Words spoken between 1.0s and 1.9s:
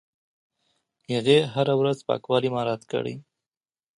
هغې هره